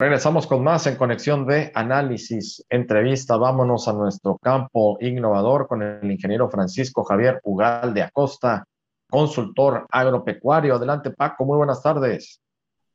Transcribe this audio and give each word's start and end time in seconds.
Regresamos 0.00 0.46
con 0.46 0.62
más 0.62 0.86
en 0.86 0.94
conexión 0.94 1.44
de 1.44 1.72
análisis, 1.74 2.64
entrevista. 2.70 3.36
Vámonos 3.36 3.88
a 3.88 3.92
nuestro 3.92 4.38
campo 4.38 4.96
innovador 5.00 5.66
con 5.66 5.82
el 5.82 6.08
ingeniero 6.08 6.48
Francisco 6.48 7.02
Javier 7.02 7.40
Ugal 7.42 7.92
de 7.92 8.02
Acosta, 8.02 8.64
consultor 9.10 9.88
agropecuario. 9.90 10.76
Adelante, 10.76 11.10
Paco. 11.10 11.44
Muy 11.44 11.56
buenas 11.56 11.82
tardes. 11.82 12.40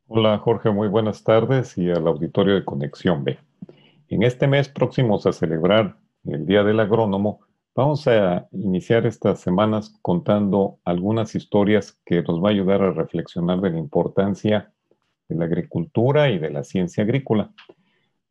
Hola, 0.07 0.37
Jorge. 0.37 0.69
Muy 0.69 0.87
buenas 0.87 1.25
tardes 1.25 1.77
y 1.77 1.91
al 1.91 2.07
auditorio 2.07 2.55
de 2.55 2.63
Conexión 2.63 3.25
B. 3.25 3.37
En 4.07 4.23
este 4.23 4.47
mes 4.47 4.69
próximos 4.69 5.25
a 5.25 5.33
celebrar 5.33 5.97
el 6.23 6.45
Día 6.45 6.63
del 6.63 6.79
Agrónomo, 6.79 7.41
vamos 7.75 8.07
a 8.07 8.47
iniciar 8.53 9.05
estas 9.05 9.41
semanas 9.41 9.93
contando 10.01 10.79
algunas 10.85 11.35
historias 11.35 11.99
que 12.05 12.21
nos 12.21 12.41
va 12.41 12.47
a 12.47 12.51
ayudar 12.51 12.81
a 12.81 12.93
reflexionar 12.93 13.59
de 13.59 13.71
la 13.71 13.79
importancia 13.79 14.72
de 15.33 15.39
la 15.39 15.45
agricultura 15.45 16.29
y 16.29 16.39
de 16.39 16.49
la 16.49 16.63
ciencia 16.63 17.03
agrícola. 17.03 17.51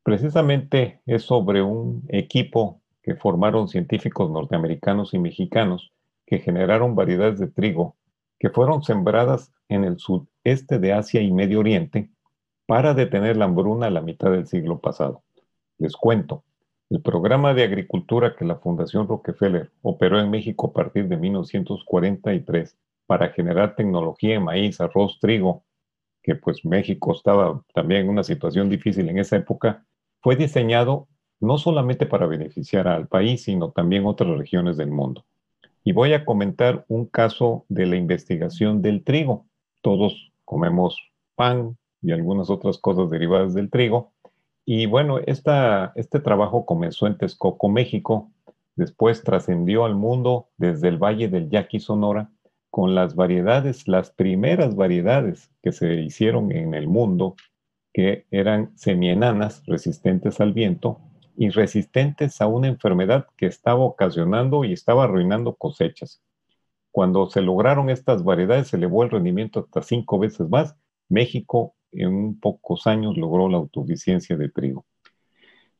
Precisamente 0.02 1.00
es 1.06 1.22
sobre 1.22 1.62
un 1.62 2.04
equipo 2.08 2.80
que 3.02 3.14
formaron 3.14 3.68
científicos 3.68 4.30
norteamericanos 4.30 5.14
y 5.14 5.18
mexicanos 5.18 5.92
que 6.26 6.38
generaron 6.38 6.94
variedades 6.94 7.38
de 7.38 7.48
trigo 7.48 7.96
que 8.38 8.50
fueron 8.50 8.82
sembradas 8.82 9.52
en 9.68 9.84
el 9.84 9.98
sudeste 9.98 10.78
de 10.78 10.92
Asia 10.92 11.20
y 11.20 11.32
Medio 11.32 11.60
Oriente 11.60 12.10
para 12.66 12.94
detener 12.94 13.36
la 13.36 13.44
hambruna 13.44 13.86
a 13.86 13.90
la 13.90 14.00
mitad 14.00 14.30
del 14.30 14.46
siglo 14.46 14.80
pasado. 14.80 15.22
Les 15.78 15.94
cuento, 15.94 16.44
el 16.90 17.00
programa 17.02 17.54
de 17.54 17.62
agricultura 17.62 18.34
que 18.36 18.44
la 18.44 18.56
Fundación 18.56 19.06
Rockefeller 19.08 19.70
operó 19.82 20.18
en 20.18 20.30
México 20.30 20.68
a 20.68 20.72
partir 20.72 21.08
de 21.08 21.16
1943 21.16 22.76
para 23.06 23.28
generar 23.30 23.76
tecnología 23.76 24.34
en 24.34 24.44
maíz, 24.44 24.80
arroz, 24.80 25.18
trigo 25.20 25.64
que 26.22 26.34
pues 26.34 26.64
México 26.64 27.12
estaba 27.12 27.62
también 27.74 28.02
en 28.02 28.08
una 28.08 28.22
situación 28.22 28.68
difícil 28.68 29.08
en 29.08 29.18
esa 29.18 29.36
época, 29.36 29.84
fue 30.20 30.36
diseñado 30.36 31.08
no 31.40 31.58
solamente 31.58 32.06
para 32.06 32.26
beneficiar 32.26 32.86
al 32.86 33.08
país, 33.08 33.42
sino 33.42 33.72
también 33.72 34.06
otras 34.06 34.38
regiones 34.38 34.76
del 34.76 34.90
mundo. 34.90 35.24
Y 35.84 35.92
voy 35.92 36.12
a 36.12 36.24
comentar 36.24 36.84
un 36.88 37.06
caso 37.06 37.64
de 37.68 37.86
la 37.86 37.96
investigación 37.96 38.82
del 38.82 39.02
trigo. 39.02 39.46
Todos 39.80 40.32
comemos 40.44 40.96
pan 41.34 41.76
y 42.00 42.12
algunas 42.12 42.50
otras 42.50 42.78
cosas 42.78 43.10
derivadas 43.10 43.54
del 43.54 43.70
trigo. 43.70 44.12
Y 44.64 44.86
bueno, 44.86 45.18
esta, 45.26 45.92
este 45.96 46.20
trabajo 46.20 46.64
comenzó 46.64 47.08
en 47.08 47.18
Texcoco, 47.18 47.68
México, 47.68 48.30
después 48.76 49.24
trascendió 49.24 49.84
al 49.84 49.96
mundo 49.96 50.48
desde 50.56 50.88
el 50.88 50.98
Valle 50.98 51.28
del 51.28 51.50
Yaqui, 51.50 51.80
Sonora, 51.80 52.30
con 52.72 52.94
las 52.94 53.14
variedades, 53.14 53.86
las 53.86 54.10
primeras 54.12 54.74
variedades 54.74 55.50
que 55.62 55.72
se 55.72 55.96
hicieron 55.96 56.50
en 56.52 56.72
el 56.72 56.88
mundo, 56.88 57.36
que 57.92 58.24
eran 58.30 58.72
semienanas, 58.78 59.62
resistentes 59.66 60.40
al 60.40 60.54
viento 60.54 60.98
y 61.36 61.50
resistentes 61.50 62.40
a 62.40 62.46
una 62.46 62.68
enfermedad 62.68 63.26
que 63.36 63.44
estaba 63.44 63.84
ocasionando 63.84 64.64
y 64.64 64.72
estaba 64.72 65.04
arruinando 65.04 65.54
cosechas. 65.54 66.22
Cuando 66.90 67.28
se 67.28 67.42
lograron 67.42 67.90
estas 67.90 68.24
variedades, 68.24 68.68
se 68.68 68.78
elevó 68.78 69.02
el 69.02 69.10
rendimiento 69.10 69.60
hasta 69.60 69.82
cinco 69.82 70.18
veces 70.18 70.48
más. 70.48 70.74
México 71.10 71.74
en 71.90 72.40
pocos 72.40 72.86
años 72.86 73.18
logró 73.18 73.50
la 73.50 73.58
autosuficiencia 73.58 74.38
de 74.38 74.48
trigo. 74.48 74.86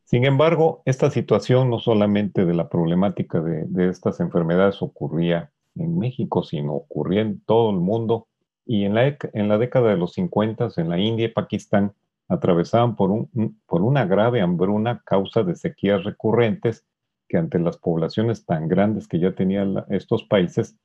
Sin 0.04 0.26
embargo, 0.26 0.82
esta 0.84 1.10
situación 1.10 1.70
no 1.70 1.78
solamente 1.78 2.44
de 2.44 2.52
la 2.52 2.68
problemática 2.68 3.40
de, 3.40 3.64
de 3.64 3.88
estas 3.88 4.20
enfermedades 4.20 4.82
ocurría 4.82 5.51
en 5.74 5.98
México, 5.98 6.42
sino 6.42 6.74
ocurría 6.74 7.22
en 7.22 7.40
todo 7.44 7.70
el 7.70 7.78
mundo. 7.78 8.28
Y 8.64 8.84
en 8.84 8.94
la, 8.94 9.16
en 9.32 9.48
la 9.48 9.58
década 9.58 9.90
de 9.90 9.96
los 9.96 10.12
50, 10.12 10.68
en 10.76 10.88
la 10.88 10.98
India 10.98 11.26
y 11.26 11.32
Pakistán, 11.32 11.94
atravesaban 12.28 12.96
por, 12.96 13.10
un, 13.10 13.60
por 13.66 13.82
una 13.82 14.06
grave 14.06 14.40
hambruna 14.40 15.02
causa 15.04 15.42
de 15.42 15.54
sequías 15.54 16.04
recurrentes 16.04 16.86
que 17.28 17.38
ante 17.38 17.58
las 17.58 17.78
poblaciones 17.78 18.44
tan 18.44 18.68
grandes 18.68 19.08
que 19.08 19.18
ya 19.18 19.34
tenían 19.34 19.84
estos 19.88 20.24
países, 20.24 20.76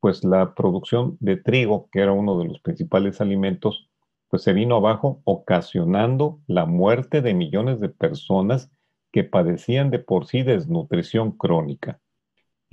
pues 0.00 0.24
la 0.24 0.54
producción 0.54 1.16
de 1.20 1.36
trigo, 1.36 1.88
que 1.90 2.00
era 2.00 2.12
uno 2.12 2.38
de 2.38 2.46
los 2.46 2.60
principales 2.60 3.20
alimentos, 3.20 3.88
pues 4.28 4.42
se 4.42 4.52
vino 4.52 4.76
abajo, 4.76 5.22
ocasionando 5.24 6.40
la 6.46 6.66
muerte 6.66 7.22
de 7.22 7.34
millones 7.34 7.80
de 7.80 7.88
personas 7.88 8.70
que 9.12 9.22
padecían 9.22 9.90
de 9.90 10.00
por 10.00 10.26
sí 10.26 10.42
desnutrición 10.42 11.30
crónica. 11.32 12.00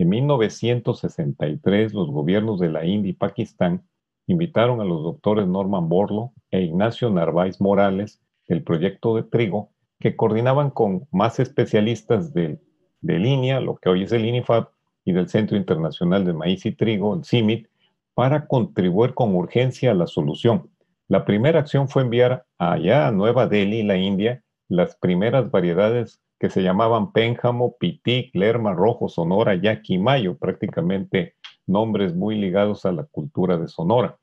En 0.01 0.09
1963, 0.09 1.93
los 1.93 2.09
gobiernos 2.09 2.59
de 2.59 2.69
la 2.69 2.87
India 2.87 3.11
y 3.11 3.13
Pakistán 3.13 3.83
invitaron 4.25 4.81
a 4.81 4.83
los 4.83 5.03
doctores 5.03 5.45
Norman 5.45 5.89
Borlo 5.89 6.33
e 6.49 6.61
Ignacio 6.61 7.11
Narváez 7.11 7.61
Morales 7.61 8.19
del 8.47 8.63
proyecto 8.63 9.15
de 9.15 9.21
trigo, 9.21 9.69
que 9.99 10.15
coordinaban 10.15 10.71
con 10.71 11.07
más 11.11 11.39
especialistas 11.39 12.33
de, 12.33 12.59
línea, 13.03 13.59
lo 13.59 13.75
que 13.75 13.89
hoy 13.89 14.01
es 14.01 14.11
el 14.11 14.25
INIFAP, 14.25 14.69
y 15.05 15.13
del 15.13 15.29
Centro 15.29 15.55
Internacional 15.55 16.25
de 16.25 16.33
Maíz 16.33 16.65
y 16.65 16.71
Trigo, 16.71 17.13
el 17.13 17.23
CIMIT, 17.23 17.67
para 18.15 18.47
contribuir 18.47 19.13
con 19.13 19.35
urgencia 19.35 19.91
a 19.91 19.93
la 19.93 20.07
solución. 20.07 20.71
La 21.09 21.25
primera 21.25 21.59
acción 21.59 21.87
fue 21.87 22.01
enviar 22.01 22.47
allá 22.57 23.07
a 23.07 23.11
Nueva 23.11 23.45
Delhi, 23.45 23.83
la 23.83 23.97
India, 23.97 24.43
las 24.67 24.95
primeras 24.95 25.51
variedades 25.51 26.19
que 26.41 26.49
se 26.49 26.63
llamaban 26.63 27.11
Pénjamo, 27.11 27.77
Pitic, 27.77 28.33
Lerma, 28.33 28.73
Rojo, 28.73 29.07
Sonora, 29.09 29.53
Yaqui, 29.53 29.99
Mayo, 29.99 30.39
prácticamente 30.39 31.35
nombres 31.67 32.15
muy 32.15 32.35
ligados 32.35 32.83
a 32.87 32.91
la 32.91 33.03
cultura 33.03 33.59
de 33.59 33.67
Sonora. 33.67 34.17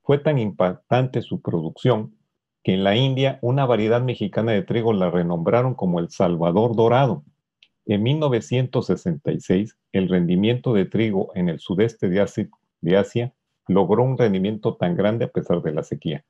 Fue 0.00 0.18
tan 0.18 0.38
impactante 0.38 1.22
su 1.22 1.42
producción 1.42 2.14
que 2.62 2.74
en 2.74 2.84
la 2.84 2.94
India 2.94 3.40
una 3.42 3.66
variedad 3.66 4.00
mexicana 4.00 4.52
de 4.52 4.62
trigo 4.62 4.92
la 4.92 5.10
renombraron 5.10 5.74
como 5.74 5.98
el 5.98 6.08
Salvador 6.08 6.76
Dorado. 6.76 7.24
En 7.84 8.04
1966, 8.04 9.76
el 9.90 10.08
rendimiento 10.08 10.72
de 10.72 10.84
trigo 10.84 11.32
en 11.34 11.48
el 11.48 11.58
sudeste 11.58 12.08
de 12.08 12.20
Asia, 12.20 12.48
de 12.80 12.96
Asia 12.96 13.34
logró 13.66 14.04
un 14.04 14.16
rendimiento 14.16 14.76
tan 14.76 14.94
grande 14.94 15.24
a 15.24 15.32
pesar 15.32 15.62
de 15.62 15.72
la 15.72 15.82
sequía. 15.82 16.24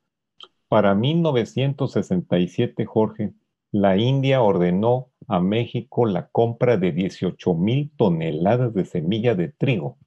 Para 0.67 0.95
1967, 0.95 2.85
Jorge, 2.87 3.33
la 3.71 3.97
India 3.97 4.41
ordenó 4.41 5.09
a 5.27 5.39
México 5.39 6.05
la 6.05 6.27
compra 6.27 6.77
de 6.77 6.91
18 6.91 7.53
mil 7.53 7.91
toneladas 7.97 8.73
de 8.73 8.85
semilla 8.85 9.35
de 9.35 9.49
trigo. 9.49 9.97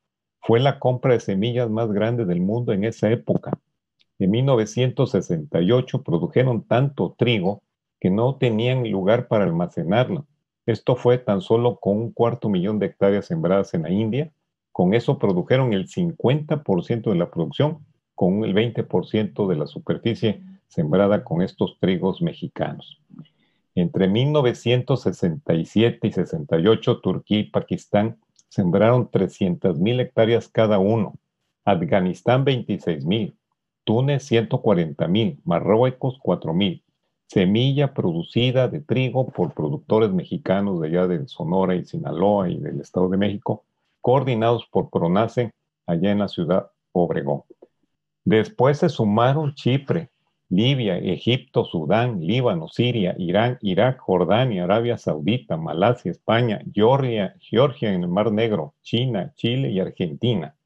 Fue 0.41 0.61
la 0.61 0.79
compra 0.79 1.13
de 1.13 1.21
semillas 1.21 1.69
más 1.69 1.93
grande 1.93 2.25
del 2.25 2.41
mundo 2.41 2.73
en 2.73 2.85
esa 2.85 3.11
época. 3.11 3.59
En 4.19 4.31
1968 4.31 6.03
produjeron 6.03 6.63
tanto 6.63 7.15
trigo 7.19 7.63
que 8.01 8.11
no 8.11 8.37
tenían 8.37 8.91
lugar 8.91 9.29
para 9.29 9.45
almacenarlo. 9.45 10.27
Esto 10.65 10.97
fue 10.97 11.19
tan 11.19 11.43
solo 11.43 11.79
con 11.79 11.99
un 11.99 12.13
cuarto 12.13 12.49
millón 12.49 12.79
de 12.79 12.87
hectáreas 12.87 13.27
sembradas 13.27 13.75
en 13.75 13.83
la 13.83 13.91
India. 13.91 14.33
Con 14.73 14.95
eso 14.95 15.19
produjeron 15.19 15.73
el 15.75 15.87
50% 15.87 17.11
de 17.11 17.17
la 17.17 17.31
producción, 17.31 17.85
con 18.15 18.45
el 18.45 18.55
20% 18.55 19.49
de 19.49 19.57
la 19.57 19.67
superficie 19.67 20.43
sembrada 20.69 21.25
con 21.25 21.43
estos 21.43 21.79
trigos 21.81 22.23
mexicanos. 22.23 23.01
Entre 23.81 24.09
1967 24.09 26.07
y 26.07 26.13
68, 26.13 27.01
Turquía 27.01 27.39
y 27.39 27.45
Pakistán 27.45 28.19
sembraron 28.51 29.11
300.000 29.11 30.01
hectáreas 30.03 30.49
cada 30.49 30.79
uno, 30.79 31.15
Afganistán 31.65 32.45
26.000, 32.45 33.35
Túnez 33.85 34.31
140.000, 34.31 35.41
Marruecos 35.45 36.21
4.000. 36.23 36.83
Semilla 37.27 37.95
producida 37.95 38.69
de 38.69 38.83
trigo 38.83 39.29
por 39.29 39.55
productores 39.55 40.11
mexicanos 40.13 40.79
de 40.83 40.89
allá 40.89 41.07
de 41.07 41.27
Sonora 41.27 41.75
y 41.75 41.87
Sinaloa 41.87 42.51
y 42.51 42.59
del 42.59 42.83
Estado 42.83 43.09
de 43.09 43.17
México, 43.17 43.65
coordinados 44.03 44.67
por 44.71 44.91
Pronace 44.91 45.53
allá 45.87 46.11
en 46.11 46.19
la 46.19 46.29
ciudad 46.29 46.71
Obregón. 46.93 47.45
Después 48.27 48.77
se 48.77 48.91
sumaron 48.91 49.55
Chipre, 49.55 50.11
Libia, 50.51 50.99
Egipto, 50.99 51.65
Sudán, 51.65 52.27
Líbano, 52.27 52.67
Siria, 52.67 53.15
Irán, 53.19 53.59
Irak, 53.63 54.01
Jordania, 54.01 54.65
Arabia 54.65 54.99
Saudita, 54.99 55.57
Malasia, 55.57 56.11
España, 56.11 56.61
Georgia, 56.73 57.37
Georgia 57.39 57.93
en 57.95 58.03
el 58.03 58.09
Mar 58.09 58.33
Negro, 58.33 58.75
China, 58.83 59.33
Chile 59.37 59.71
y 59.71 59.79
Argentina. 59.79 60.57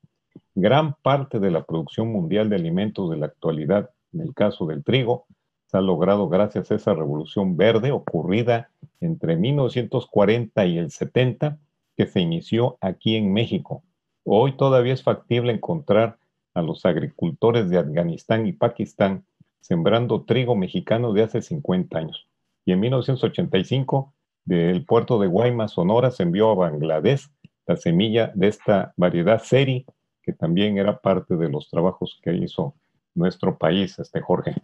Gran 0.54 0.94
parte 0.94 1.38
de 1.38 1.50
la 1.50 1.64
producción 1.64 2.08
mundial 2.10 2.48
de 2.48 2.56
alimentos 2.56 3.10
de 3.10 3.18
la 3.18 3.26
actualidad, 3.26 3.90
en 4.14 4.22
el 4.22 4.32
caso 4.32 4.64
del 4.66 4.82
trigo, 4.82 5.26
se 5.66 5.76
ha 5.76 5.82
logrado 5.82 6.30
gracias 6.30 6.70
a 6.70 6.76
esa 6.76 6.94
revolución 6.94 7.58
verde 7.58 7.92
ocurrida 7.92 8.70
entre 9.02 9.36
1940 9.36 10.64
y 10.64 10.78
el 10.78 10.92
70 10.92 11.58
que 11.94 12.06
se 12.06 12.20
inició 12.20 12.78
aquí 12.80 13.16
en 13.16 13.34
México. 13.34 13.82
Hoy 14.24 14.56
todavía 14.56 14.94
es 14.94 15.02
factible 15.02 15.52
encontrar 15.52 16.16
a 16.54 16.62
los 16.62 16.86
agricultores 16.86 17.68
de 17.68 17.76
Afganistán 17.76 18.46
y 18.46 18.52
Pakistán 18.52 19.24
sembrando 19.64 20.24
trigo 20.24 20.54
mexicano 20.54 21.14
de 21.14 21.22
hace 21.22 21.40
50 21.40 21.96
años. 21.98 22.28
Y 22.66 22.72
en 22.72 22.80
1985, 22.80 24.12
del 24.44 24.84
puerto 24.84 25.18
de 25.18 25.26
Guaymas, 25.26 25.72
Sonora, 25.72 26.10
se 26.10 26.24
envió 26.24 26.50
a 26.50 26.54
Bangladesh 26.54 27.30
la 27.66 27.76
semilla 27.76 28.30
de 28.34 28.48
esta 28.48 28.92
variedad 28.98 29.42
seri, 29.42 29.86
que 30.22 30.34
también 30.34 30.76
era 30.76 30.98
parte 30.98 31.36
de 31.36 31.48
los 31.48 31.70
trabajos 31.70 32.20
que 32.22 32.34
hizo 32.34 32.74
nuestro 33.14 33.56
país, 33.56 33.98
este 33.98 34.20
Jorge. 34.20 34.54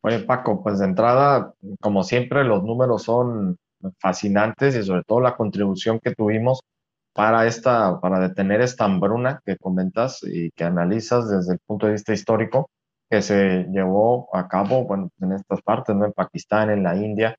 Oye, 0.00 0.18
Paco, 0.18 0.64
pues 0.64 0.80
de 0.80 0.86
entrada, 0.86 1.54
como 1.80 2.02
siempre, 2.02 2.42
los 2.42 2.64
números 2.64 3.04
son 3.04 3.56
fascinantes 4.00 4.74
y 4.74 4.82
sobre 4.82 5.04
todo 5.04 5.20
la 5.20 5.36
contribución 5.36 6.00
que 6.00 6.12
tuvimos 6.12 6.60
para 7.12 7.46
esta, 7.46 8.00
para 8.00 8.18
detener 8.18 8.62
esta 8.62 8.84
hambruna 8.84 9.40
que 9.46 9.56
comentas 9.56 10.24
y 10.24 10.50
que 10.50 10.64
analizas 10.64 11.30
desde 11.30 11.52
el 11.52 11.60
punto 11.60 11.86
de 11.86 11.92
vista 11.92 12.12
histórico 12.12 12.68
que 13.08 13.22
se 13.22 13.64
llevó 13.70 14.28
a 14.34 14.48
cabo, 14.48 14.84
bueno, 14.84 15.10
en 15.20 15.32
estas 15.32 15.62
partes, 15.62 15.94
¿no? 15.94 16.04
En 16.06 16.12
Pakistán, 16.12 16.70
en 16.70 16.82
la 16.82 16.96
India, 16.96 17.36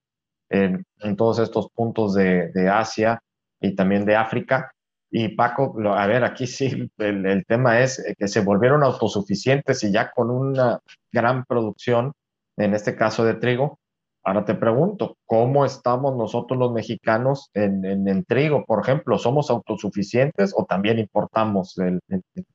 en, 0.50 0.86
todos 1.18 1.40
estos 1.40 1.70
puntos 1.72 2.14
de, 2.14 2.52
de, 2.54 2.70
Asia 2.70 3.22
y 3.60 3.76
también 3.76 4.06
de 4.06 4.16
África. 4.16 4.72
Y 5.10 5.30
Paco, 5.30 5.74
a 5.94 6.08
ver, 6.08 6.24
aquí 6.24 6.48
sí, 6.48 6.92
el, 6.98 7.26
el 7.26 7.46
tema 7.46 7.80
es 7.80 8.04
que 8.18 8.28
se 8.28 8.42
volvieron 8.42 8.84
autosuficientes 8.84 9.84
y 9.84 9.92
ya 9.92 10.12
con 10.12 10.30
una 10.30 10.80
gran 11.12 11.46
producción, 11.46 12.14
en 12.58 12.74
este 12.74 12.96
caso 12.96 13.24
de 13.24 13.36
trigo, 13.36 13.80
Ahora 14.28 14.44
te 14.44 14.56
pregunto, 14.56 15.16
¿cómo 15.26 15.64
estamos 15.64 16.18
nosotros 16.18 16.60
los 16.60 16.74
mexicanos 16.74 17.50
en, 17.54 17.86
en, 17.86 18.26
trigo, 18.26 18.66
por 18.66 18.82
ejemplo? 18.82 19.18
¿Somos 19.18 19.50
autosuficientes 19.50 20.54
o 20.54 20.66
también 20.66 21.00
importamos 21.00 21.78
el, 21.78 22.02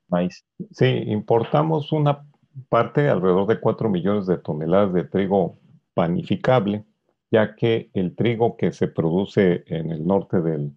maíz? 0.07 0.45
Sí, 0.69 0.85
importamos 0.85 1.91
una 1.91 2.23
parte, 2.69 3.09
alrededor 3.09 3.47
de 3.47 3.59
4 3.59 3.89
millones 3.89 4.27
de 4.27 4.37
toneladas 4.37 4.93
de 4.93 5.03
trigo 5.03 5.57
panificable, 5.93 6.85
ya 7.31 7.55
que 7.55 7.89
el 7.93 8.15
trigo 8.15 8.57
que 8.57 8.71
se 8.71 8.87
produce 8.87 9.63
en 9.67 9.91
el 9.91 10.05
norte 10.05 10.41
del, 10.41 10.73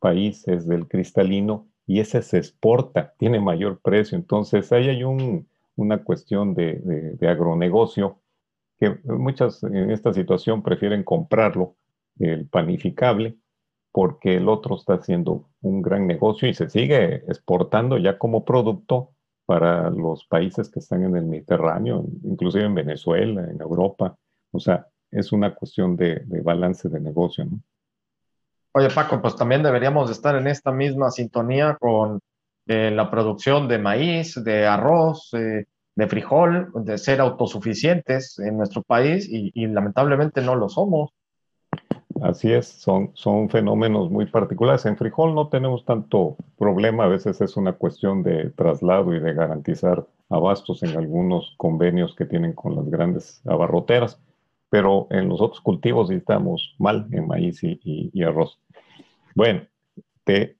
país 0.00 0.48
es 0.48 0.66
del 0.66 0.88
cristalino 0.88 1.68
y 1.86 2.00
ese 2.00 2.22
se 2.22 2.38
exporta, 2.38 3.14
tiene 3.18 3.38
mayor 3.38 3.80
precio. 3.80 4.16
Entonces 4.16 4.72
ahí 4.72 4.88
hay 4.88 5.04
un, 5.04 5.46
una 5.76 6.02
cuestión 6.02 6.54
de 6.54 7.16
agronegocio 7.20 8.18
que 8.78 8.98
muchas 9.04 9.62
en 9.64 9.90
esta 9.90 10.12
situación 10.12 10.62
prefieren 10.62 11.02
comprarlo, 11.02 11.76
el 12.18 12.46
panificable, 12.48 13.36
porque 13.92 14.36
el 14.36 14.48
otro 14.48 14.76
está 14.76 14.94
haciendo 14.94 15.48
un 15.60 15.82
gran 15.82 16.06
negocio 16.06 16.48
y 16.48 16.54
se 16.54 16.68
sigue 16.68 17.16
exportando 17.28 17.98
ya 17.98 18.18
como 18.18 18.44
producto 18.44 19.10
para 19.48 19.88
los 19.88 20.26
países 20.26 20.68
que 20.68 20.78
están 20.78 21.04
en 21.04 21.16
el 21.16 21.24
Mediterráneo, 21.24 22.04
inclusive 22.22 22.66
en 22.66 22.74
Venezuela, 22.74 23.48
en 23.50 23.58
Europa. 23.62 24.14
O 24.50 24.60
sea, 24.60 24.86
es 25.10 25.32
una 25.32 25.54
cuestión 25.54 25.96
de, 25.96 26.22
balance 26.44 26.90
de 26.90 27.00
negocio. 27.00 27.46
¿no? 27.46 27.58
Oye, 28.72 28.90
Paco, 28.90 29.22
pues 29.22 29.36
también 29.36 29.62
deberíamos 29.62 30.10
estar 30.10 30.36
en 30.36 30.48
esta 30.48 30.70
misma 30.70 31.10
sintonía 31.10 31.78
con 31.80 32.20
eh, 32.66 32.90
la 32.90 33.10
producción 33.10 33.68
de 33.68 33.78
maíz, 33.78 34.34
de 34.44 34.66
arroz, 34.66 35.32
eh, 35.32 35.64
de 35.94 36.06
frijol, 36.08 36.70
de 36.74 36.98
ser 36.98 37.22
autosuficientes 37.22 38.38
en 38.40 38.58
nuestro 38.58 38.82
país 38.82 39.26
y, 39.30 39.66
lamentablemente 39.66 40.42
no 40.42 40.56
lo 40.56 40.68
somos. 40.68 41.12
Así 42.22 42.52
es, 42.52 42.66
son, 42.66 43.10
son 43.14 43.48
fenómenos 43.48 44.10
muy 44.10 44.26
particulares. 44.26 44.86
En 44.86 44.96
frijol 44.96 45.34
no 45.34 45.48
tenemos 45.48 45.84
tanto 45.84 46.36
problema, 46.56 47.04
a 47.04 47.08
veces 47.08 47.40
es 47.40 47.56
una 47.56 47.72
cuestión 47.72 48.22
de 48.22 48.50
traslado 48.50 49.14
y 49.14 49.20
de 49.20 49.34
garantizar 49.34 50.06
abastos 50.28 50.82
en 50.82 50.96
algunos 50.96 51.54
convenios 51.56 52.14
que 52.14 52.26
tienen 52.26 52.52
con 52.52 52.76
las 52.76 52.88
grandes 52.90 53.42
abarroteras, 53.46 54.20
pero 54.70 55.06
en 55.10 55.28
los 55.28 55.40
otros 55.40 55.60
cultivos 55.60 56.10
estamos 56.10 56.74
mal, 56.78 57.06
en 57.12 57.26
maíz 57.26 57.62
y, 57.64 57.80
y 57.82 58.22
arroz. 58.22 58.60
Bueno, 59.34 59.62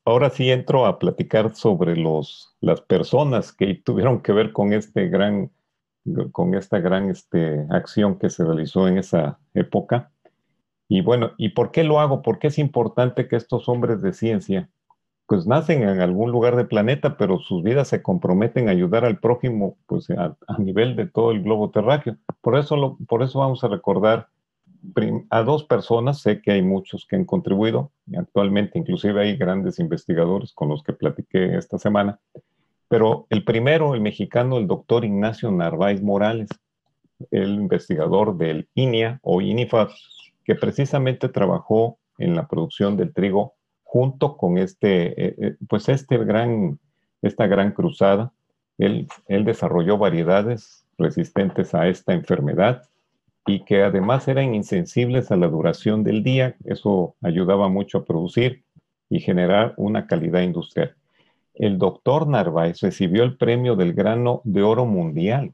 ahora 0.04 0.31
sí 0.31 0.50
entro 0.50 0.87
a 0.87 0.99
platicar 0.99 1.54
sobre 1.54 1.96
los, 1.96 2.56
las 2.61 2.81
personas 2.81 3.52
que 3.52 3.75
tuvieron 3.75 4.20
que 4.22 4.32
ver 4.32 4.52
con 4.52 4.72
este 4.72 5.08
gran, 5.08 5.50
con 6.32 6.54
esta 6.54 6.78
gran 6.78 7.11
este, 7.11 7.66
acción 7.70 8.19
que 8.19 8.31
se 8.31 8.44
realizó 8.44 8.88
en 8.88 8.99
esa 8.99 9.38
época. 9.54 10.11
Y 10.88 11.02
bueno, 11.02 11.32
¿y 11.37 11.50
por 11.50 11.70
qué 11.70 11.85
lo 11.85 12.00
hago? 12.00 12.23
¿Por 12.23 12.38
qué 12.38 12.49
es 12.49 12.58
importante 12.58 13.29
que 13.29 13.37
estos 13.37 13.69
hombres 13.69 14.00
de 14.00 14.14
ciencia, 14.14 14.70
pues 15.26 15.46
nacen 15.46 15.82
en 15.82 16.00
algún 16.00 16.32
lugar 16.32 16.56
del 16.56 16.67
planeta, 16.67 17.19
pero 17.19 17.38
sus 17.38 17.62
vidas 17.62 17.88
se 17.88 18.02
comprometen 18.02 18.69
a 18.69 18.73
ayudar 18.73 19.05
al 19.05 19.19
prójimo, 19.20 19.76
pues 19.87 20.08
a, 20.11 20.37
nivel 20.58 20.96
de 20.96 21.06
todo 21.06 21.31
el 21.32 21.43
globo 21.43 21.70
terráqueo? 21.70 22.17
Por 22.40 22.56
eso, 22.56 22.76
lo, 22.76 22.96
por 23.06 23.23
eso 23.23 23.40
vamos 23.40 23.62
a 23.62 23.69
recordar 23.69 24.29
a 25.29 25.43
dos 25.43 25.64
personas, 25.64 26.23
sé 26.23 26.40
que 26.40 26.52
hay 26.52 26.62
muchos 26.62 27.06
que 27.06 27.17
han 27.17 27.25
contribuido, 27.25 27.90
actualmente 28.17 28.79
inclusive 28.79 29.20
hay 29.20 29.37
grandes 29.37 29.79
investigadores 29.81 30.52
con 30.52 30.69
los 30.69 30.82
que 30.82 30.93
platiqué 30.93 31.56
esta 31.56 31.79
semana, 31.79 32.20
pero 32.88 33.26
el 33.29 33.44
primero, 33.44 33.94
el 33.94 34.00
mexicano, 34.00 34.56
el 34.56 34.67
doctor 34.67 35.05
Ignacio 35.05 35.50
Narváez 35.50 36.00
Morales, 36.00 36.49
el 37.31 37.55
investigador 37.55 38.37
del 38.37 38.69
INIA 38.75 39.19
o 39.23 39.43
INIFAP, 39.43 39.90
que 40.49 40.55
precisamente 40.55 41.29
trabajó 41.29 41.99
en 42.17 42.35
la 42.35 42.49
producción 42.49 42.97
del 42.97 43.12
trigo 43.12 43.53
junto 43.83 44.39
con 44.39 44.56
este, 44.56 45.09
eh, 45.09 45.35
eh, 45.37 45.56
pues 45.69 45.91
este 45.91 46.17
gran, 46.17 46.79
esta 47.21 47.47
gran 47.47 47.73
cruzada. 47.73 48.33
Él, 48.79 49.09
él 49.27 49.45
desarrolló 49.45 49.99
variedades 49.99 50.87
resistentes 50.97 51.75
a 51.75 51.87
esta 51.87 52.15
enfermedad 52.15 52.85
y 53.47 53.62
que 53.67 53.83
además 53.83 54.27
eran 54.27 54.55
insensibles 54.55 55.31
a 55.31 55.37
la 55.37 55.49
duración 55.49 56.03
del 56.03 56.23
día. 56.23 56.56
Eso 56.65 57.15
ayudaba 57.21 57.69
mucho 57.69 57.99
a 57.99 58.05
producir 58.06 58.65
y 59.11 59.21
generar 59.21 59.75
una 59.77 60.06
calidad 60.06 60.41
industrial. 60.41 60.95
El 61.53 61.77
doctor 61.77 62.27
Narváez 62.27 62.81
recibió 62.81 63.23
el 63.23 63.37
premio 63.37 63.77
del 63.77 63.93
grano 63.93 64.41
de 64.45 64.62
oro 64.62 64.87
mundial. 64.87 65.53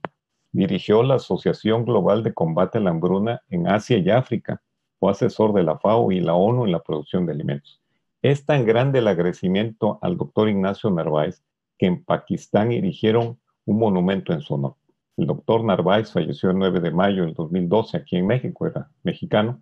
Dirigió 0.53 1.03
la 1.03 1.17
Asociación 1.17 1.85
Global 1.85 2.23
de 2.23 2.33
Combate 2.33 2.79
a 2.79 2.81
la 2.81 2.91
Hambruna 2.91 3.43
en 3.51 3.67
Asia 3.67 3.99
y 3.99 4.09
África. 4.09 4.63
Fue 5.05 5.13
asesor 5.13 5.53
de 5.53 5.63
la 5.63 5.77
FAO 5.77 6.13
y 6.13 6.21
la 6.21 6.33
ONU 6.33 6.65
en 6.65 6.73
la 6.73 6.79
producción 6.79 7.27
de 7.27 7.33
alimentos. 7.33 7.79
Es 8.23 8.47
tan 8.47 8.65
grande 8.65 9.01
el 9.01 9.07
agradecimiento 9.07 9.99
al 10.01 10.17
doctor 10.17 10.49
Ignacio 10.49 10.89
Narváez 10.89 11.43
que 11.77 11.85
en 11.85 12.03
Pakistán 12.03 12.73
erigieron 12.73 13.39
un 13.67 13.79
monumento 13.79 14.33
en 14.33 14.41
su 14.41 14.55
honor. 14.55 14.77
El 15.19 15.27
doctor 15.27 15.63
Narváez 15.63 16.11
falleció 16.11 16.53
el 16.53 16.59
9 16.59 16.81
de 16.81 16.91
mayo 16.91 17.27
del 17.27 17.35
2012 17.35 17.99
aquí 17.99 18.17
en 18.17 18.27
México, 18.27 18.67
era 18.67 18.89
mexicano. 19.03 19.61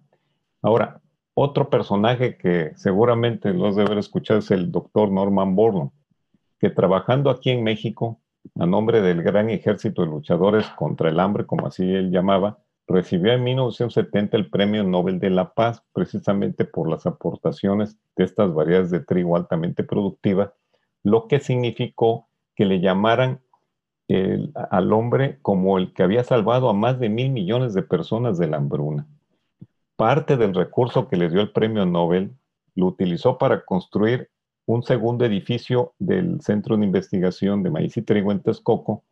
Ahora, 0.62 1.00
otro 1.34 1.68
personaje 1.68 2.36
que 2.36 2.70
seguramente 2.76 3.52
lo 3.52 3.66
has 3.66 3.74
de 3.74 3.82
haber 3.82 3.98
escuchado 3.98 4.38
es 4.38 4.52
el 4.52 4.70
doctor 4.70 5.10
Norman 5.10 5.56
Borlaug, 5.56 5.90
que 6.60 6.70
trabajando 6.70 7.30
aquí 7.30 7.50
en 7.50 7.64
México, 7.64 8.20
a 8.60 8.64
nombre 8.64 9.00
del 9.00 9.24
gran 9.24 9.50
ejército 9.50 10.02
de 10.02 10.08
luchadores 10.08 10.68
contra 10.76 11.10
el 11.10 11.18
hambre, 11.18 11.46
como 11.46 11.66
así 11.66 11.82
él 11.82 12.12
llamaba, 12.12 12.60
recibió 12.86 13.32
en 13.32 13.44
1970 13.44 14.36
el 14.36 14.50
Premio 14.50 14.84
Nobel 14.84 15.18
de 15.18 15.30
la 15.30 15.54
Paz, 15.54 15.82
precisamente 15.92 16.64
por 16.64 16.88
las 16.88 17.06
aportaciones 17.06 17.96
de 18.16 18.24
estas 18.24 18.52
variedades 18.52 18.90
de 18.90 19.00
trigo 19.00 19.36
altamente 19.36 19.84
productivas, 19.84 20.50
lo 21.02 21.26
que 21.28 21.40
significó 21.40 22.28
que 22.54 22.64
le 22.64 22.80
llamaran 22.80 23.40
al 24.70 24.92
hombre 24.92 25.38
como 25.42 25.78
el 25.78 25.92
que 25.94 26.02
había 26.02 26.24
salvado 26.24 26.68
a 26.68 26.74
más 26.74 26.98
de 26.98 27.08
mil 27.08 27.30
millones 27.30 27.72
de 27.72 27.82
personas 27.82 28.36
de 28.38 28.46
la 28.46 28.58
hambruna. 28.58 29.06
Parte 29.96 30.36
del 30.36 30.54
recurso 30.54 31.08
que 31.08 31.16
le 31.16 31.30
dio 31.30 31.40
el 31.40 31.52
premio 31.52 31.86
Nobel 31.86 32.32
lo 32.74 32.86
utilizó 32.86 33.38
para 33.38 33.64
construir 33.64 34.30
un 34.66 34.82
segundo 34.82 35.24
edificio 35.24 35.94
del 35.98 36.40
Centro 36.40 36.76
de 36.76 36.84
Investigación 36.84 37.62
de 37.62 37.70
Maíz 37.70 37.96
y 37.96 38.02
Trigo 38.02 38.32
en 38.32 38.40
Texcoco, 38.40 39.02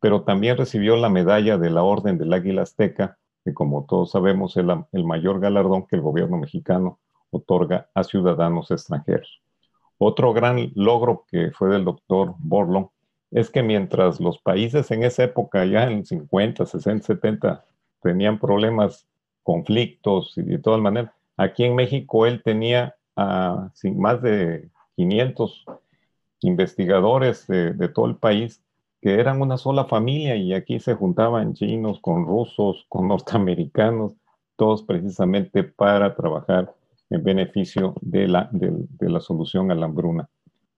pero 0.00 0.22
también 0.22 0.56
recibió 0.56 0.96
la 0.96 1.08
medalla 1.08 1.58
de 1.58 1.70
la 1.70 1.82
Orden 1.82 2.18
del 2.18 2.32
Águila 2.32 2.62
Azteca, 2.62 3.18
como 3.54 3.84
todos 3.84 4.10
sabemos 4.12 4.56
es 4.56 4.64
el 4.92 5.04
mayor 5.04 5.40
galardón 5.40 5.86
que 5.86 5.96
el 5.96 6.02
gobierno 6.02 6.36
mexicano 6.38 6.98
otorga 7.30 7.88
a 7.94 8.04
ciudadanos 8.04 8.70
extranjeros. 8.70 9.40
Otro 9.98 10.32
gran 10.32 10.72
logro 10.74 11.24
que 11.30 11.50
fue 11.50 11.68
del 11.68 11.84
doctor 11.84 12.34
Borlon 12.38 12.88
es 13.30 13.50
que 13.50 13.62
mientras 13.62 14.20
los 14.20 14.38
países 14.38 14.90
en 14.90 15.04
esa 15.04 15.24
época, 15.24 15.64
ya 15.64 15.84
en 15.84 16.04
50, 16.04 16.66
60, 16.66 17.06
70, 17.06 17.64
tenían 18.02 18.38
problemas, 18.38 19.06
conflictos 19.42 20.36
y 20.36 20.42
de 20.42 20.58
todas 20.58 20.80
maneras, 20.80 21.12
aquí 21.36 21.64
en 21.64 21.74
México 21.74 22.26
él 22.26 22.42
tenía 22.42 22.94
más 23.16 24.22
de 24.22 24.68
500 24.96 25.64
investigadores 26.40 27.46
de, 27.46 27.88
todo 27.88 28.06
el 28.06 28.16
país 28.16 28.62
que 29.00 29.14
eran 29.14 29.40
una 29.40 29.56
sola 29.56 29.84
familia 29.86 30.36
y 30.36 30.52
aquí 30.52 30.80
se 30.80 30.94
juntaban 30.94 31.54
chinos 31.54 32.00
con 32.00 32.26
rusos, 32.26 32.86
con 32.88 33.08
norteamericanos, 33.08 34.14
todos 34.56 34.82
precisamente 34.82 35.64
para 35.64 36.14
trabajar 36.14 36.74
en 37.08 37.24
beneficio 37.24 37.94
de 38.02 38.28
la, 38.28 38.48
de, 38.52 38.70
de 38.72 39.08
la 39.08 39.20
solución 39.20 39.70
a 39.70 39.74
la 39.74 39.86
hambruna 39.86 40.28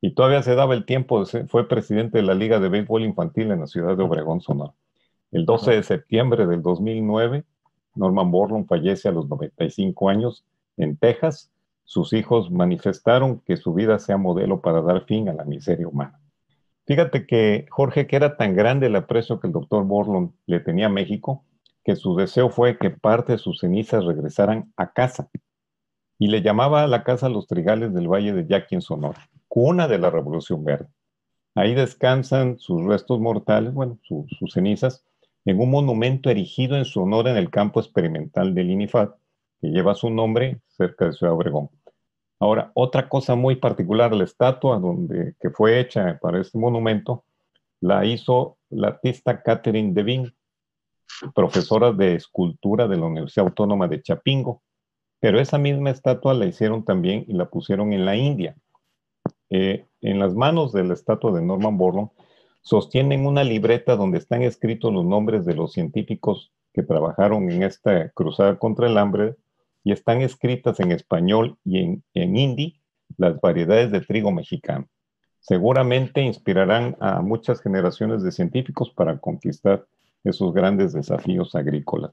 y 0.05 0.11
todavía 0.11 0.43
se 0.43 0.57
daba 0.57 0.75
el 0.75 0.85
tiempo, 0.85 1.25
fue 1.47 1.69
presidente 1.69 2.19
de 2.19 2.25
la 2.25 2.35
Liga 2.35 2.59
de 2.59 2.69
Béisbol 2.69 3.05
Infantil 3.05 3.53
en 3.53 3.61
la 3.61 3.69
ciudad 3.69 3.97
de 3.97 4.03
Obregón, 4.03 4.41
Sonora. 4.41 4.75
El 5.31 5.47
12 5.47 5.71
de 5.71 5.83
septiembre 5.85 6.45
del 6.45 6.61
2009, 6.61 7.45
Norman 7.95 8.31
Borlon 8.33 8.67
fallece 8.67 9.09
a 9.09 9.13
los 9.13 9.29
95 9.29 10.09
años 10.09 10.45
en 10.77 10.97
Texas. 10.97 11.53
Sus 11.85 12.13
hijos 12.15 12.51
manifestaron 12.51 13.39
que 13.47 13.57
su 13.57 13.73
vida 13.75 14.01
sea 14.01 14.17
modelo 14.17 14.61
para 14.61 14.83
dar 14.83 15.05
fin 15.05 15.29
a 15.29 15.35
la 15.35 15.45
miseria 15.45 15.87
humana. 15.87 16.19
Fíjate 16.87 17.27
que, 17.27 17.67
Jorge, 17.71 18.07
que 18.07 18.17
era 18.17 18.37
tan 18.37 18.55
grande 18.55 18.89
el 18.89 18.97
aprecio 18.97 19.41
que 19.41 19.47
el 19.47 19.53
doctor 19.53 19.85
Borlon 19.85 20.35
le 20.47 20.61
tenía 20.61 20.87
a 20.87 20.91
México, 20.91 21.45
que 21.85 21.97
su 21.97 22.17
deseo 22.17 22.51
fue 22.51 22.79
que 22.79 22.91
parte 22.91 23.33
de 23.33 23.39
sus 23.39 23.61
cenizas 23.61 24.05
regresaran 24.05 24.73
a 24.77 24.93
casa 24.93 25.29
y 26.19 26.29
le 26.29 26.43
llamaba 26.43 26.83
a 26.83 26.87
la 26.87 27.03
casa 27.05 27.29
los 27.29 27.47
trigales 27.47 27.93
del 27.95 28.09
Valle 28.09 28.33
de 28.33 28.47
Yaqui 28.47 28.77
en 28.77 28.83
Sonora, 28.83 29.29
cuna 29.49 29.89
de 29.89 29.99
la 29.99 30.11
Revolución 30.11 30.65
Verde. 30.65 30.89
Ahí 31.55 31.75
descansan 31.75 32.59
sus 32.59 32.85
restos 32.85 33.21
mortales, 33.21 33.75
bueno, 33.75 33.99
sus 34.03 34.53
cenizas, 34.53 35.05
en 35.45 35.61
un 35.61 35.71
monumento 35.71 36.31
erigido 36.31 36.77
en 36.77 36.85
su 36.85 37.03
honor 37.03 37.29
en 37.29 37.37
el 37.37 37.51
campo 37.51 37.81
experimental 37.81 38.55
del 38.55 38.71
INIFAD, 38.71 39.11
que 39.61 39.69
lleva 39.69 39.95
su 39.95 40.11
nombre 40.11 40.61
cerca 40.69 41.07
de 41.07 41.13
Ciudad 41.13 41.35
Obregón. 41.35 41.71
Ahora, 42.43 42.73
otra 42.75 43.09
cosa 43.09 43.37
muy 43.37 43.55
particular, 43.55 44.13
la 44.13 44.25
estatua 44.25 44.81
donde, 44.81 45.37
que 45.41 45.51
fue 45.51 45.79
hecha 45.79 46.19
para 46.21 46.41
este 46.41 46.59
monumento, 46.59 47.23
la 47.81 48.05
hizo 48.05 48.59
la 48.69 48.89
artista 48.89 49.45
Catherine 49.45 49.93
Devine, 49.93 50.33
profesora 51.37 51.93
de 51.93 52.17
escultura 52.17 52.89
de 52.89 52.97
la 52.97 53.07
Universidad 53.07 53.47
Autónoma 53.47 53.87
de 53.87 54.03
Chapingo, 54.03 54.61
pero 55.21 55.39
esa 55.39 55.57
misma 55.57 55.91
estatua 55.91 56.35
la 56.35 56.47
hicieron 56.47 56.85
también 56.85 57.25
y 57.29 57.35
la 57.35 57.49
pusieron 57.49 57.93
en 57.93 58.05
la 58.05 58.17
India. 58.17 58.57
Eh, 59.49 59.87
en 60.01 60.19
las 60.19 60.35
manos 60.35 60.73
de 60.73 60.83
la 60.83 60.95
estatua 60.95 61.31
de 61.31 61.43
Norman 61.43 61.79
Borlaug 61.79 62.11
sostienen 62.61 63.25
una 63.25 63.45
libreta 63.45 63.95
donde 63.95 64.19
están 64.19 64.43
escritos 64.43 64.93
los 64.93 65.05
nombres 65.05 65.45
de 65.45 65.55
los 65.55 65.75
científicos 65.75 66.51
que 66.73 66.83
trabajaron 66.83 67.49
en 67.53 67.63
esta 67.63 68.09
cruzada 68.09 68.59
contra 68.59 68.89
el 68.89 68.99
hambre 68.99 69.37
y 69.85 69.93
están 69.93 70.23
escritas 70.23 70.81
en 70.81 70.93
español 70.93 71.59
y 71.65 71.79
en, 72.15 72.37
hindi 72.37 72.81
las 73.17 73.41
variedades 73.41 73.91
de 73.91 74.01
trigo 74.01 74.33
mexicano. 74.33 74.89
Seguramente 75.41 76.23
inspirarán 76.23 76.97
a 77.01 77.21
muchas 77.21 77.61
generaciones 77.61 78.23
de 78.23 78.33
científicos 78.33 78.91
para 78.91 79.19
conquistar 79.19 79.85
esos 80.25 80.55
grandes 80.55 80.93
desafíos 80.93 81.55
agrícolas. 81.55 82.13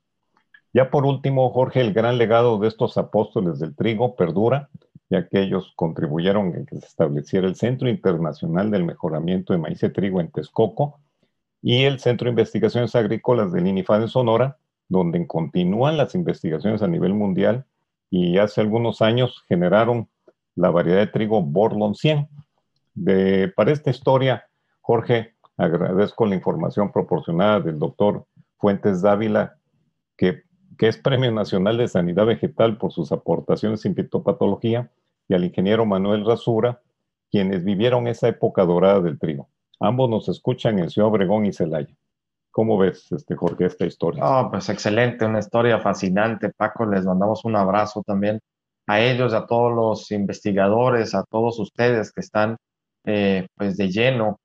Ya 0.74 0.90
por 0.90 1.06
último, 1.06 1.50
Jorge, 1.52 1.82
el 1.82 1.94
gran 1.94 2.18
legado 2.18 2.58
de 2.60 2.68
estos 2.68 2.98
apóstoles 2.98 3.60
del 3.60 3.76
trigo 3.76 4.16
perdura 4.16 4.70
ya 5.10 5.28
que 5.28 5.42
ellos 5.42 5.74
contribuyeron 5.76 6.56
en 6.56 6.66
que 6.66 6.78
se 6.80 6.86
estableciera 6.86 7.48
el 7.48 7.56
Centro 7.56 7.90
Internacional 7.90 8.70
del 8.70 8.84
Mejoramiento 8.84 9.54
de 9.54 9.60
Maíz 9.60 9.82
y 9.82 9.90
Trigo 9.90 10.22
en 10.22 10.32
Texcoco 10.32 11.00
y 11.62 11.84
el 11.84 12.00
Centro 12.00 12.26
de 12.26 12.32
Investigaciones 12.32 12.96
Agrícolas 12.96 13.52
del 13.52 13.68
INIFAD 13.68 14.04
en 14.04 14.08
Sonora, 14.08 14.58
donde 14.90 15.26
continúan 15.28 15.98
las 15.98 16.16
investigaciones 16.16 16.82
a 16.82 16.88
nivel 16.88 17.14
mundial 17.14 17.66
y 18.10 18.40
hace 18.40 18.60
algunos 18.60 19.02
años 19.02 19.44
generaron 19.48 20.10
la 20.56 20.72
variedad 20.72 20.98
de 20.98 21.08
trigo 21.08 21.42
Borlon 21.42 21.96
100. 21.96 22.28
De, 22.96 23.54
para 23.56 23.72
esta 23.72 23.92
historia, 23.92 24.46
Jorge, 24.82 25.36
agradezco 25.56 26.26
la 26.26 26.36
información 26.36 26.92
proporcionada 26.92 27.62
del 27.62 27.78
doctor 27.78 28.26
Fuentes 28.58 29.02
Dávila, 29.02 29.58
que, 30.18 30.42
que 30.78 30.88
es 30.88 30.98
Premio 30.98 31.32
Nacional 31.32 31.78
de 31.78 31.88
Sanidad 31.88 32.26
Vegetal 32.26 32.78
por 32.78 32.92
sus 32.92 33.12
aportaciones 33.12 33.86
en 33.86 33.96
fitopatología 33.96 34.92
y 35.28 35.36
al 35.36 35.46
ingeniero 35.46 35.86
Manuel 35.86 36.26
Rasura, 36.26 36.82
quienes 37.32 37.64
vivieron 37.64 38.08
esa 38.08 38.28
época 38.28 38.66
dorada 38.66 39.00
del 39.02 39.20
trigo. 39.20 39.48
Ambos 39.80 40.10
nos 40.10 40.28
escuchan 40.28 40.80
en 40.80 40.90
Ciudad 40.90 41.10
Obregón 41.10 41.46
y 41.46 41.54
Celaya. 41.54 41.96
¿Cómo 42.52 42.78
ves, 42.78 43.12
este, 43.12 43.36
Jorge, 43.36 43.66
esta 43.66 43.86
historia? 43.86 44.24
Oh, 44.26 44.50
pues 44.50 44.70
excelente, 44.70 45.26
una 45.26 45.40
historia 45.40 45.80
fascinante, 45.80 46.52
Paco. 46.56 46.86
Les 46.86 47.06
mandamos 47.06 47.46
un 47.46 47.56
abrazo 47.56 48.04
también 48.06 48.40
a 48.88 49.00
ellos, 49.02 49.34
a 49.34 49.46
todos 49.46 49.74
los 49.74 50.12
investigadores, 50.12 51.14
a 51.14 51.24
todos 51.30 51.60
ustedes 51.60 52.12
que 52.12 52.22
están 52.22 52.58
eh, 53.06 53.48
pues 53.56 53.78
de 53.78 53.90
lleno 53.90 54.40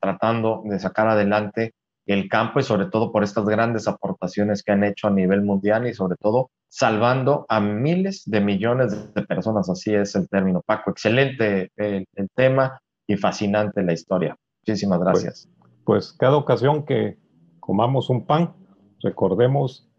tratando 0.00 0.62
de 0.64 0.78
sacar 0.78 1.08
adelante 1.08 1.72
el 2.06 2.28
campo 2.28 2.60
y 2.60 2.62
sobre 2.62 2.86
todo 2.86 3.10
por 3.10 3.24
estas 3.24 3.44
grandes 3.46 3.88
aportaciones 3.88 4.62
que 4.62 4.72
han 4.72 4.84
hecho 4.84 5.08
a 5.08 5.10
nivel 5.10 5.42
mundial 5.42 5.86
y 5.86 5.94
sobre 5.94 6.16
todo 6.16 6.50
salvando 6.68 7.46
a 7.48 7.60
miles 7.60 8.22
de 8.26 8.40
millones 8.40 9.14
de 9.14 9.22
personas. 9.22 9.68
Así 9.68 9.94
es 9.94 10.14
el 10.14 10.28
término, 10.28 10.62
Paco. 10.64 10.90
Excelente 10.90 11.70
el, 11.76 12.06
tema 12.34 12.80
y 13.06 13.16
fascinante 13.16 13.82
la 13.82 13.92
historia. 13.92 14.36
Muchísimas 14.62 14.98
pues, 14.98 15.08
gracias. 15.08 15.48
Pues, 15.84 16.12
cada 16.12 16.36
ocasión 16.36 16.84
que 16.84 17.18
comamos 17.66 18.08
un 18.10 18.24
pan, 18.24 18.54
recordemos 19.02 19.90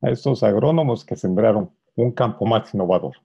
a 0.00 0.08
estos 0.08 0.42
agrónomos 0.42 1.04
que 1.04 1.14
sembraron 1.14 1.70
un 1.94 2.12
campo 2.12 2.46
más 2.46 2.72
innovador. 2.72 3.16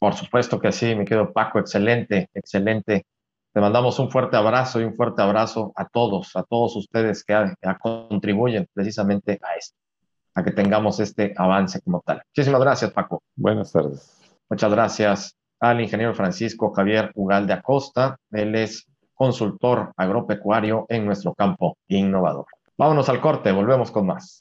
Por 0.00 0.14
supuesto 0.14 0.58
que 0.58 0.72
sí, 0.72 0.94
mi 0.96 1.04
querido 1.04 1.32
Paco, 1.32 1.60
excelente, 1.60 2.28
excelente. 2.34 3.06
Te 3.52 3.60
mandamos 3.60 3.98
un 4.00 4.10
fuerte 4.10 4.36
abrazo 4.36 4.80
y 4.80 4.84
un 4.84 4.96
fuerte 4.96 5.22
abrazo 5.22 5.72
a 5.76 5.86
todos, 5.86 6.34
a 6.34 6.42
todos 6.42 6.74
ustedes 6.74 7.22
que 7.22 7.54
contribuyen 7.80 8.66
precisamente 8.74 9.38
a 9.42 9.54
esto 9.54 9.76
a 10.34 10.44
que 10.44 10.52
tengamos 10.52 11.00
este 11.00 11.34
avance 11.36 11.80
como 11.80 12.02
tal. 12.02 12.22
Muchísimas 12.28 12.60
gracias, 12.60 12.90
Paco. 12.92 13.22
Buenas 13.36 13.72
tardes. 13.72 14.16
Muchas 14.48 14.70
gracias 14.70 15.36
al 15.58 15.80
ingeniero 15.80 16.14
Francisco 16.14 16.72
Javier 16.72 17.10
Ugalde 17.14 17.52
Acosta. 17.52 18.16
Él 18.30 18.54
es 18.54 18.86
consultor 19.20 19.92
agropecuario 19.98 20.86
en 20.88 21.04
nuestro 21.04 21.34
campo 21.34 21.76
innovador. 21.88 22.46
Vámonos 22.78 23.10
al 23.10 23.20
corte, 23.20 23.52
volvemos 23.52 23.90
con 23.90 24.06
más. 24.06 24.38